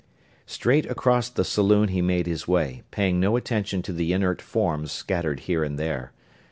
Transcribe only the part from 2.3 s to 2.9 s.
way,